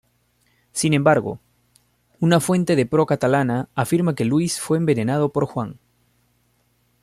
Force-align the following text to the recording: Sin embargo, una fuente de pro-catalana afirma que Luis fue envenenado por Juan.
Sin 0.71 0.95
embargo, 0.95 1.39
una 2.19 2.39
fuente 2.39 2.75
de 2.75 2.87
pro-catalana 2.87 3.69
afirma 3.75 4.15
que 4.15 4.25
Luis 4.25 4.59
fue 4.59 4.77
envenenado 4.79 5.29
por 5.29 5.45
Juan. 5.45 5.77